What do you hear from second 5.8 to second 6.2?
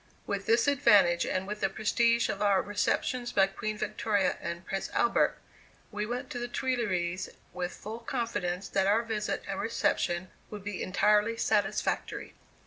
we